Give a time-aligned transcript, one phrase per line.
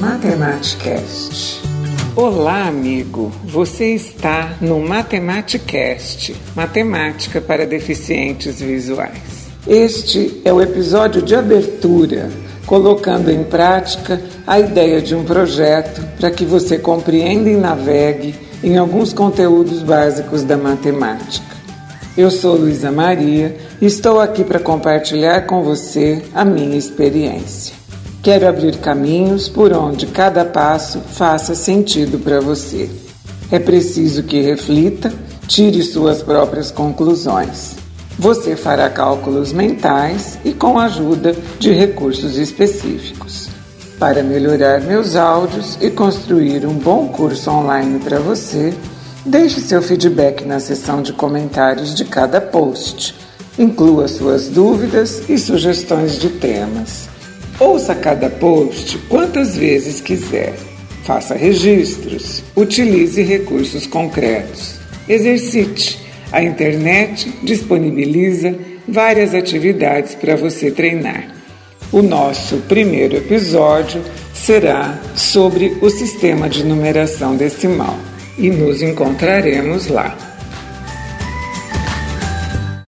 [0.00, 1.60] Matematicast.
[2.16, 3.30] Olá, amigo.
[3.44, 9.50] Você está no Matematicast, matemática para deficientes visuais.
[9.68, 12.30] Este é o episódio de abertura,
[12.64, 18.78] colocando em prática a ideia de um projeto para que você compreenda e navegue em
[18.78, 21.54] alguns conteúdos básicos da matemática.
[22.16, 27.79] Eu sou Luísa Maria e estou aqui para compartilhar com você a minha experiência.
[28.22, 32.90] Quero abrir caminhos por onde cada passo faça sentido para você.
[33.50, 35.10] É preciso que reflita,
[35.48, 37.76] tire suas próprias conclusões.
[38.18, 43.48] Você fará cálculos mentais e com a ajuda de recursos específicos.
[43.98, 48.74] Para melhorar meus áudios e construir um bom curso online para você,
[49.24, 53.14] deixe seu feedback na seção de comentários de cada post.
[53.58, 57.08] Inclua suas dúvidas e sugestões de temas.
[57.60, 60.54] Ouça cada post quantas vezes quiser.
[61.04, 62.42] Faça registros.
[62.56, 64.80] Utilize recursos concretos.
[65.06, 66.00] Exercite.
[66.32, 68.54] A internet disponibiliza
[68.88, 71.34] várias atividades para você treinar.
[71.92, 77.98] O nosso primeiro episódio será sobre o sistema de numeração decimal
[78.38, 80.29] e nos encontraremos lá.